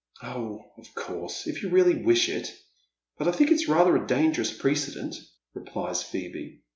"Oh, 0.23 0.71
of 0.79 0.95
course, 0.95 1.45
if 1.45 1.61
you 1.61 1.69
really 1.69 1.93
wish 2.03 2.27
it. 2.27 2.51
But 3.19 3.27
I 3.27 3.31
think 3.31 3.51
it's 3.51 3.67
rather 3.67 3.95
a 3.95 4.07
dangerous 4.07 4.51
precedent," 4.51 5.15
replies 5.53 6.01
Phoebe. 6.01 6.63